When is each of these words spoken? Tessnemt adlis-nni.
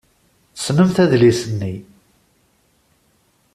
Tessnemt 0.55 0.97
adlis-nni. 1.03 1.73